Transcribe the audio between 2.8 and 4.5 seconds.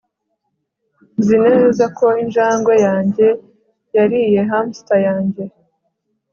yanjye yariye